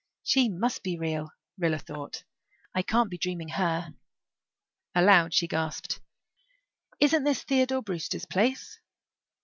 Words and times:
"She 0.23 0.49
must 0.49 0.81
be 0.81 0.97
real," 0.97 1.29
Rilla 1.59 1.77
thought. 1.77 2.23
"I 2.73 2.81
can't 2.81 3.11
be 3.11 3.19
dreaming 3.19 3.49
her." 3.49 3.93
Aloud 4.95 5.31
she 5.31 5.47
gasped, 5.47 6.01
"Isn't 6.99 7.23
this 7.23 7.43
Theodore 7.43 7.83
Brewster's 7.83 8.25
place?" 8.25 8.79